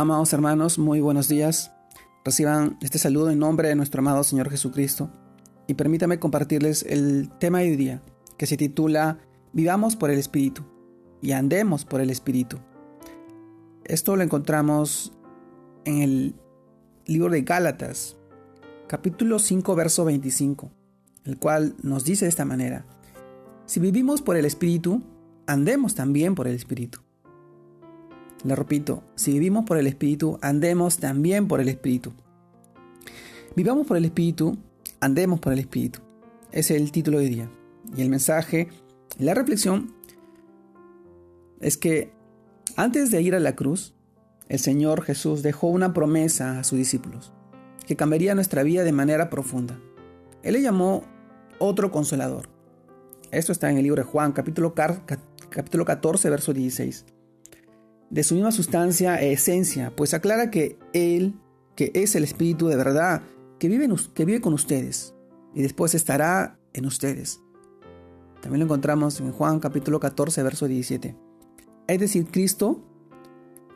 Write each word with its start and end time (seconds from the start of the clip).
Amados 0.00 0.32
hermanos, 0.32 0.78
muy 0.78 1.02
buenos 1.02 1.28
días. 1.28 1.72
Reciban 2.24 2.78
este 2.80 2.98
saludo 2.98 3.28
en 3.28 3.38
nombre 3.38 3.68
de 3.68 3.74
nuestro 3.74 4.00
amado 4.00 4.24
Señor 4.24 4.48
Jesucristo. 4.48 5.10
Y 5.66 5.74
permítame 5.74 6.18
compartirles 6.18 6.86
el 6.88 7.28
tema 7.38 7.58
de 7.58 7.68
hoy 7.68 7.76
día, 7.76 8.02
que 8.38 8.46
se 8.46 8.56
titula 8.56 9.18
Vivamos 9.52 9.96
por 9.96 10.10
el 10.10 10.18
Espíritu 10.18 10.64
y 11.20 11.32
andemos 11.32 11.84
por 11.84 12.00
el 12.00 12.08
Espíritu. 12.08 12.56
Esto 13.84 14.16
lo 14.16 14.22
encontramos 14.22 15.12
en 15.84 16.00
el 16.00 16.34
libro 17.04 17.28
de 17.28 17.42
Gálatas, 17.42 18.16
capítulo 18.86 19.38
5, 19.38 19.74
verso 19.74 20.06
25, 20.06 20.70
el 21.26 21.36
cual 21.36 21.74
nos 21.82 22.04
dice 22.04 22.24
de 22.24 22.30
esta 22.30 22.46
manera, 22.46 22.86
Si 23.66 23.80
vivimos 23.80 24.22
por 24.22 24.38
el 24.38 24.46
Espíritu, 24.46 25.02
andemos 25.46 25.94
también 25.94 26.34
por 26.34 26.48
el 26.48 26.54
Espíritu. 26.54 27.00
Le 28.42 28.56
repito, 28.56 29.02
si 29.16 29.32
vivimos 29.32 29.66
por 29.66 29.76
el 29.76 29.86
Espíritu, 29.86 30.38
andemos 30.40 30.96
también 30.96 31.46
por 31.46 31.60
el 31.60 31.68
Espíritu. 31.68 32.12
Vivamos 33.54 33.86
por 33.86 33.98
el 33.98 34.06
Espíritu, 34.06 34.56
andemos 35.00 35.40
por 35.40 35.52
el 35.52 35.58
Espíritu. 35.58 36.00
Es 36.50 36.70
el 36.70 36.90
título 36.90 37.18
de 37.18 37.26
día. 37.26 37.50
Y 37.94 38.00
el 38.00 38.08
mensaje, 38.08 38.68
la 39.18 39.34
reflexión, 39.34 39.94
es 41.60 41.76
que 41.76 42.12
antes 42.76 43.10
de 43.10 43.20
ir 43.20 43.34
a 43.34 43.40
la 43.40 43.56
cruz, 43.56 43.94
el 44.48 44.58
Señor 44.58 45.02
Jesús 45.02 45.42
dejó 45.42 45.66
una 45.66 45.92
promesa 45.92 46.58
a 46.58 46.64
sus 46.64 46.78
discípulos, 46.78 47.32
que 47.86 47.96
cambiaría 47.96 48.34
nuestra 48.34 48.62
vida 48.62 48.84
de 48.84 48.92
manera 48.92 49.28
profunda. 49.28 49.78
Él 50.42 50.54
le 50.54 50.62
llamó 50.62 51.04
otro 51.58 51.90
consolador. 51.90 52.48
Esto 53.32 53.52
está 53.52 53.70
en 53.70 53.76
el 53.76 53.82
libro 53.82 54.02
de 54.02 54.08
Juan, 54.08 54.32
capítulo, 54.32 54.74
capítulo 54.74 55.84
14, 55.84 56.30
verso 56.30 56.54
16 56.54 57.04
de 58.10 58.24
su 58.24 58.34
misma 58.34 58.52
sustancia 58.52 59.20
e 59.22 59.32
esencia, 59.32 59.94
pues 59.94 60.14
aclara 60.14 60.50
que 60.50 60.78
Él, 60.92 61.34
que 61.76 61.92
es 61.94 62.14
el 62.16 62.24
Espíritu 62.24 62.66
de 62.66 62.76
verdad, 62.76 63.22
que 63.58 63.68
vive, 63.68 63.88
que 64.14 64.24
vive 64.24 64.40
con 64.40 64.52
ustedes 64.52 65.14
y 65.54 65.62
después 65.62 65.94
estará 65.94 66.58
en 66.72 66.86
ustedes. 66.86 67.40
También 68.42 68.60
lo 68.60 68.64
encontramos 68.64 69.20
en 69.20 69.32
Juan 69.32 69.60
capítulo 69.60 70.00
14, 70.00 70.42
verso 70.42 70.66
17. 70.66 71.16
Es 71.86 72.00
decir, 72.00 72.26
Cristo 72.30 72.82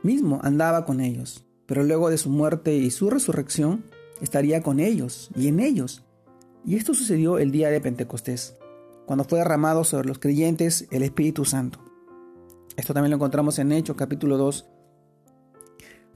mismo 0.03 0.41
andaba 0.43 0.85
con 0.85 1.01
ellos, 1.01 1.47
pero 1.67 1.83
luego 1.83 2.11
de 2.11 2.19
su 2.19 2.31
muerte 2.31 2.75
y 2.75 2.91
su 2.91 3.11
resurrección 3.11 3.85
estaría 4.21 4.63
con 4.63 4.81
ellos 4.81 5.31
y 5.37 5.49
en 5.49 5.61
ellos. 5.61 6.05
Y 6.65 6.77
esto 6.77 6.95
sucedió 6.95 7.39
el 7.39 7.51
día 7.51 7.71
de 7.71 7.81
Pentecostés, 7.81 8.57
cuando 9.07 9.25
fue 9.25 9.39
derramado 9.39 9.85
sobre 9.85 10.09
los 10.09 10.19
creyentes 10.19 10.87
el 10.91 11.03
Espíritu 11.03 11.45
Santo. 11.45 11.79
Esto 12.77 12.93
también 12.93 13.11
lo 13.11 13.17
encontramos 13.17 13.59
en 13.61 13.71
Hechos 13.71 13.97
capítulo 13.97 14.37
2. 14.37 14.67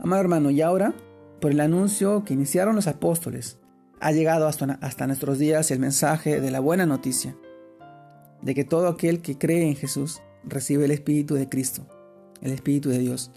Amado 0.00 0.20
hermano, 0.20 0.50
y 0.50 0.60
ahora, 0.60 0.92
por 1.40 1.52
el 1.52 1.60
anuncio 1.60 2.24
que 2.24 2.34
iniciaron 2.34 2.74
los 2.74 2.88
apóstoles, 2.88 3.58
ha 4.00 4.10
llegado 4.10 4.48
hasta, 4.48 5.06
nuestros 5.06 5.38
días 5.38 5.70
el 5.70 5.78
mensaje 5.78 6.40
de 6.40 6.50
la 6.50 6.58
buena 6.58 6.84
noticia, 6.84 7.36
de 8.42 8.54
que 8.54 8.64
todo 8.64 8.88
aquel 8.88 9.22
que 9.22 9.38
cree 9.38 9.68
en 9.68 9.76
Jesús 9.76 10.20
recibe 10.42 10.86
el 10.86 10.90
Espíritu 10.90 11.34
de 11.34 11.48
Cristo, 11.48 11.86
el 12.42 12.50
Espíritu 12.50 12.88
de 12.88 12.98
Dios. 12.98 13.30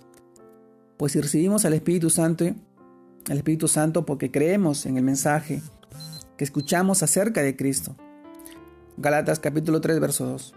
Pues 0.98 1.12
si 1.12 1.22
recibimos 1.22 1.64
al 1.66 1.74
Espíritu 1.74 2.10
Santo, 2.10 2.46
el 2.46 3.38
Espíritu 3.38 3.68
Santo 3.68 4.04
porque 4.04 4.32
creemos 4.32 4.88
en 4.88 4.98
el 4.98 5.04
mensaje 5.04 5.62
que 6.38 6.44
escuchamos 6.44 7.04
acerca 7.04 7.44
de 7.44 7.56
Cristo. 7.56 7.96
Galatas 8.98 9.40
capítulo 9.40 9.80
3, 9.80 10.00
verso 10.00 10.26
2. 10.26 10.56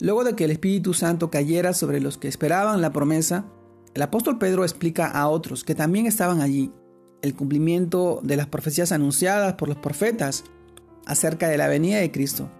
Luego 0.00 0.24
de 0.24 0.34
que 0.34 0.44
el 0.44 0.50
Espíritu 0.50 0.92
Santo 0.92 1.30
cayera 1.30 1.72
sobre 1.72 2.00
los 2.00 2.18
que 2.18 2.28
esperaban 2.28 2.82
la 2.82 2.92
promesa, 2.92 3.46
el 3.94 4.02
apóstol 4.02 4.38
Pedro 4.38 4.62
explica 4.62 5.06
a 5.06 5.28
otros 5.28 5.64
que 5.64 5.74
también 5.74 6.06
estaban 6.06 6.42
allí 6.42 6.70
el 7.22 7.34
cumplimiento 7.34 8.20
de 8.22 8.36
las 8.36 8.46
profecías 8.46 8.92
anunciadas 8.92 9.54
por 9.54 9.68
los 9.68 9.78
profetas 9.78 10.44
acerca 11.06 11.48
de 11.48 11.56
la 11.56 11.68
venida 11.68 11.98
de 11.98 12.10
Cristo 12.10 12.50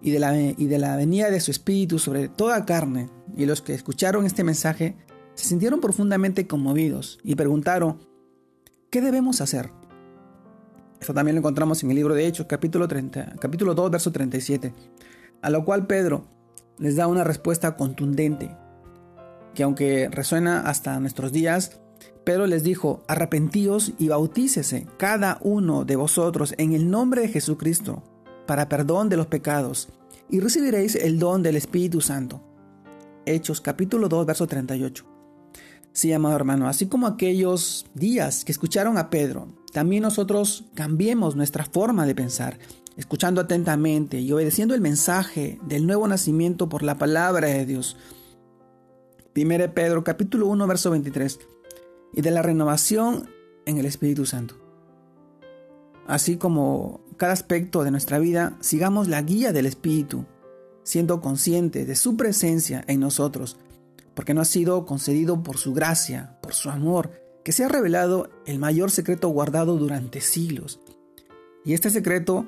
y 0.00 0.10
de 0.10 0.18
la, 0.18 0.36
y 0.36 0.66
de 0.66 0.78
la 0.78 0.96
venida 0.96 1.30
de 1.30 1.40
su 1.40 1.52
Espíritu 1.52 2.00
sobre 2.00 2.28
toda 2.28 2.66
carne. 2.66 3.08
Y 3.36 3.46
los 3.46 3.62
que 3.62 3.74
escucharon 3.74 4.26
este 4.26 4.42
mensaje 4.42 4.96
se 5.34 5.48
sintieron 5.48 5.80
profundamente 5.80 6.48
conmovidos 6.48 7.20
y 7.22 7.36
preguntaron, 7.36 8.00
¿qué 8.90 9.00
debemos 9.00 9.40
hacer? 9.40 9.70
Esto 11.00 11.14
también 11.14 11.36
lo 11.36 11.40
encontramos 11.40 11.82
en 11.82 11.90
el 11.90 11.96
libro 11.96 12.14
de 12.14 12.26
Hechos, 12.26 12.46
capítulo, 12.48 12.88
30, 12.88 13.36
capítulo 13.40 13.74
2, 13.74 13.90
verso 13.90 14.12
37. 14.12 14.74
A 15.40 15.50
lo 15.50 15.64
cual 15.64 15.86
Pedro, 15.86 16.26
les 16.82 16.96
da 16.96 17.06
una 17.06 17.22
respuesta 17.22 17.76
contundente, 17.76 18.56
que 19.54 19.62
aunque 19.62 20.08
resuena 20.10 20.62
hasta 20.62 20.98
nuestros 20.98 21.30
días, 21.30 21.80
Pedro 22.24 22.48
les 22.48 22.64
dijo, 22.64 23.04
arrepentíos 23.06 23.92
y 23.98 24.08
bautícese 24.08 24.88
cada 24.96 25.38
uno 25.42 25.84
de 25.84 25.94
vosotros 25.94 26.56
en 26.58 26.72
el 26.72 26.90
nombre 26.90 27.22
de 27.22 27.28
Jesucristo 27.28 28.02
para 28.48 28.68
perdón 28.68 29.08
de 29.08 29.16
los 29.16 29.28
pecados 29.28 29.90
y 30.28 30.40
recibiréis 30.40 30.96
el 30.96 31.20
don 31.20 31.44
del 31.44 31.54
Espíritu 31.54 32.00
Santo. 32.00 32.42
Hechos 33.26 33.60
capítulo 33.60 34.08
2, 34.08 34.26
verso 34.26 34.48
38. 34.48 35.04
Sí, 35.92 36.12
amado 36.12 36.34
hermano, 36.34 36.66
así 36.66 36.86
como 36.86 37.06
aquellos 37.06 37.86
días 37.94 38.44
que 38.44 38.50
escucharon 38.50 38.98
a 38.98 39.08
Pedro, 39.08 39.46
también 39.72 40.02
nosotros 40.02 40.64
cambiemos 40.74 41.36
nuestra 41.36 41.64
forma 41.64 42.06
de 42.06 42.16
pensar 42.16 42.58
escuchando 42.96 43.40
atentamente 43.40 44.20
y 44.20 44.32
obedeciendo 44.32 44.74
el 44.74 44.80
mensaje 44.80 45.58
del 45.66 45.86
nuevo 45.86 46.06
nacimiento 46.08 46.68
por 46.68 46.82
la 46.82 46.98
palabra 46.98 47.48
de 47.48 47.66
Dios. 47.66 47.96
1 49.34 49.74
Pedro 49.74 50.04
capítulo 50.04 50.46
1 50.48 50.66
verso 50.66 50.90
23 50.90 51.38
y 52.12 52.20
de 52.20 52.30
la 52.30 52.42
renovación 52.42 53.30
en 53.64 53.78
el 53.78 53.86
Espíritu 53.86 54.26
Santo. 54.26 54.56
Así 56.06 56.36
como 56.36 57.00
cada 57.16 57.32
aspecto 57.32 57.84
de 57.84 57.90
nuestra 57.90 58.18
vida, 58.18 58.56
sigamos 58.60 59.08
la 59.08 59.22
guía 59.22 59.52
del 59.52 59.66
Espíritu, 59.66 60.26
siendo 60.82 61.20
conscientes 61.20 61.86
de 61.86 61.94
su 61.94 62.16
presencia 62.16 62.84
en 62.88 63.00
nosotros, 63.00 63.56
porque 64.14 64.34
no 64.34 64.40
ha 64.40 64.44
sido 64.44 64.84
concedido 64.84 65.42
por 65.42 65.56
su 65.56 65.72
gracia, 65.72 66.38
por 66.42 66.54
su 66.54 66.70
amor, 66.70 67.12
que 67.44 67.52
se 67.52 67.64
ha 67.64 67.68
revelado 67.68 68.30
el 68.46 68.58
mayor 68.58 68.90
secreto 68.90 69.28
guardado 69.28 69.76
durante 69.76 70.20
siglos. 70.20 70.80
Y 71.64 71.74
este 71.74 71.90
secreto 71.90 72.46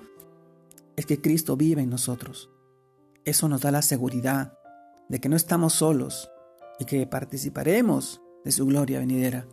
es 0.97 1.07
que 1.07 1.21
Cristo 1.21 1.57
vive 1.57 1.83
en 1.83 1.91
nosotros. 1.91 2.51
Eso 3.25 3.49
nos 3.49 3.63
da 3.63 3.71
la 3.71 3.83
seguridad 3.83 4.59
de 5.09 5.21
que 5.21 5.29
no 5.29 5.37
estamos 5.37 5.75
solos 5.75 6.31
y 6.79 6.85
que 6.85 7.07
participaremos 7.07 8.21
de 8.45 8.53
su 8.53 8.67
gloria 8.67 8.99
venidera. 8.99 9.47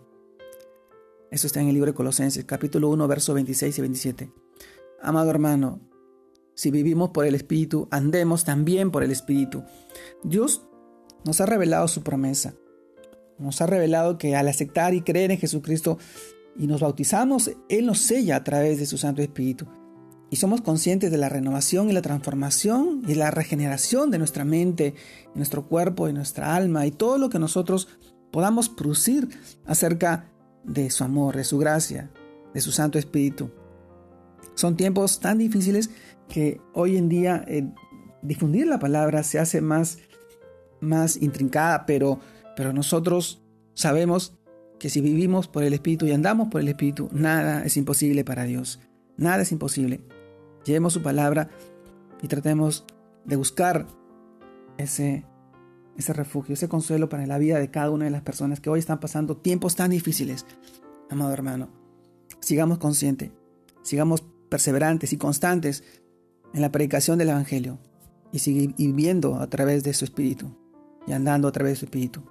Eso 1.29 1.47
está 1.47 1.61
en 1.61 1.67
el 1.67 1.73
libro 1.73 1.91
de 1.91 1.95
Colosenses, 1.95 2.45
capítulo 2.45 2.89
1, 2.89 3.07
versos 3.07 3.35
26 3.35 3.77
y 3.77 3.81
27. 3.81 4.33
Amado 5.01 5.29
hermano, 5.29 5.79
si 6.53 6.69
vivimos 6.69 7.11
por 7.11 7.25
el 7.25 7.35
Espíritu, 7.35 7.87
andemos 7.89 8.43
también 8.43 8.91
por 8.91 9.03
el 9.03 9.11
Espíritu. 9.11 9.63
Dios 10.23 10.67
nos 11.23 11.39
ha 11.39 11.45
revelado 11.45 11.87
su 11.87 12.03
promesa. 12.03 12.53
Nos 13.39 13.61
ha 13.61 13.65
revelado 13.65 14.17
que 14.17 14.35
al 14.35 14.47
aceptar 14.47 14.93
y 14.93 15.01
creer 15.01 15.31
en 15.31 15.39
Jesucristo 15.39 15.97
y 16.57 16.67
nos 16.67 16.81
bautizamos, 16.81 17.49
Él 17.69 17.85
nos 17.85 17.99
sella 17.99 18.35
a 18.35 18.43
través 18.43 18.77
de 18.77 18.85
su 18.85 18.97
Santo 18.97 19.21
Espíritu 19.21 19.67
y 20.31 20.37
somos 20.37 20.61
conscientes 20.61 21.11
de 21.11 21.17
la 21.17 21.27
renovación 21.27 21.89
y 21.89 21.93
la 21.93 22.01
transformación 22.01 23.03
y 23.05 23.15
la 23.15 23.31
regeneración 23.31 24.11
de 24.11 24.17
nuestra 24.17 24.45
mente, 24.45 24.95
nuestro 25.35 25.67
cuerpo, 25.67 26.07
de 26.07 26.13
nuestra 26.13 26.55
alma 26.55 26.87
y 26.87 26.91
todo 26.91 27.17
lo 27.17 27.29
que 27.29 27.37
nosotros 27.37 27.89
podamos 28.31 28.69
producir 28.69 29.27
acerca 29.65 30.31
de 30.63 30.89
su 30.89 31.03
amor, 31.03 31.35
de 31.35 31.43
su 31.43 31.57
gracia, 31.57 32.09
de 32.53 32.61
su 32.61 32.71
Santo 32.71 32.97
Espíritu. 32.97 33.51
Son 34.55 34.77
tiempos 34.77 35.19
tan 35.19 35.37
difíciles 35.37 35.89
que 36.29 36.61
hoy 36.73 36.95
en 36.95 37.09
día 37.09 37.43
eh, 37.49 37.69
difundir 38.21 38.67
la 38.67 38.79
palabra 38.79 39.23
se 39.23 39.37
hace 39.37 39.59
más, 39.59 39.97
más 40.79 41.17
intrincada, 41.17 41.85
pero, 41.85 42.21
pero 42.55 42.71
nosotros 42.71 43.43
sabemos 43.73 44.37
que 44.79 44.89
si 44.89 45.01
vivimos 45.01 45.49
por 45.49 45.63
el 45.63 45.73
Espíritu 45.73 46.05
y 46.05 46.13
andamos 46.13 46.47
por 46.47 46.61
el 46.61 46.69
Espíritu, 46.69 47.09
nada 47.11 47.65
es 47.65 47.75
imposible 47.75 48.23
para 48.23 48.45
Dios. 48.45 48.79
Nada 49.17 49.43
es 49.43 49.51
imposible. 49.51 49.99
Llevemos 50.63 50.93
su 50.93 51.01
palabra 51.01 51.49
y 52.21 52.27
tratemos 52.27 52.85
de 53.25 53.35
buscar 53.35 53.87
ese, 54.77 55.25
ese 55.97 56.13
refugio, 56.13 56.53
ese 56.53 56.69
consuelo 56.69 57.09
para 57.09 57.25
la 57.25 57.37
vida 57.37 57.59
de 57.59 57.71
cada 57.71 57.91
una 57.91 58.05
de 58.05 58.11
las 58.11 58.21
personas 58.21 58.59
que 58.59 58.69
hoy 58.69 58.79
están 58.79 58.99
pasando 58.99 59.37
tiempos 59.37 59.75
tan 59.75 59.91
difíciles. 59.91 60.45
Amado 61.09 61.33
hermano, 61.33 61.69
sigamos 62.39 62.77
conscientes, 62.77 63.31
sigamos 63.81 64.23
perseverantes 64.49 65.13
y 65.13 65.17
constantes 65.17 65.83
en 66.53 66.61
la 66.61 66.71
predicación 66.71 67.17
del 67.17 67.29
Evangelio 67.29 67.79
y 68.31 68.39
seguir 68.39 68.75
viviendo 68.77 69.39
a 69.39 69.47
través 69.47 69.83
de 69.83 69.93
su 69.93 70.05
Espíritu 70.05 70.55
y 71.07 71.13
andando 71.13 71.47
a 71.47 71.51
través 71.51 71.73
de 71.73 71.79
su 71.79 71.85
Espíritu, 71.85 72.23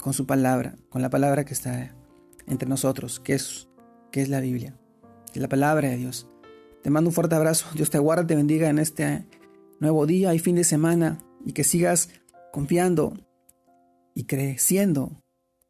con 0.00 0.12
su 0.12 0.26
palabra, 0.26 0.76
con 0.88 1.02
la 1.02 1.10
palabra 1.10 1.44
que 1.44 1.54
está 1.54 1.94
entre 2.46 2.68
nosotros, 2.68 3.20
que 3.20 3.34
es, 3.34 3.68
que 4.10 4.22
es 4.22 4.28
la 4.28 4.40
Biblia, 4.40 4.76
que 5.32 5.38
es 5.38 5.42
la 5.42 5.48
palabra 5.48 5.88
de 5.88 5.96
Dios. 5.96 6.28
Te 6.82 6.90
mando 6.90 7.10
un 7.10 7.14
fuerte 7.14 7.34
abrazo. 7.34 7.66
Dios 7.74 7.90
te 7.90 7.98
guarde, 7.98 8.24
te 8.24 8.36
bendiga 8.36 8.68
en 8.68 8.78
este 8.78 9.24
nuevo 9.80 10.06
día 10.06 10.34
y 10.34 10.38
fin 10.38 10.56
de 10.56 10.64
semana 10.64 11.18
y 11.44 11.52
que 11.52 11.64
sigas 11.64 12.10
confiando 12.52 13.14
y 14.14 14.24
creciendo 14.24 15.22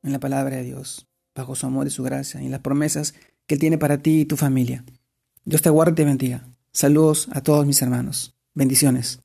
en 0.02 0.12
la 0.12 0.20
palabra 0.20 0.56
de 0.56 0.64
Dios, 0.64 1.06
bajo 1.34 1.54
su 1.54 1.66
amor 1.66 1.86
y 1.86 1.90
su 1.90 2.02
gracia, 2.02 2.42
y 2.42 2.48
las 2.48 2.60
promesas 2.60 3.14
que 3.46 3.54
Él 3.54 3.60
tiene 3.60 3.78
para 3.78 3.98
ti 3.98 4.20
y 4.20 4.24
tu 4.24 4.36
familia. 4.36 4.84
Dios 5.44 5.62
te 5.62 5.70
guarde 5.70 5.92
y 5.92 5.96
te 5.96 6.04
bendiga. 6.04 6.48
Saludos 6.72 7.28
a 7.32 7.42
todos 7.42 7.66
mis 7.66 7.82
hermanos. 7.82 8.34
Bendiciones. 8.54 9.20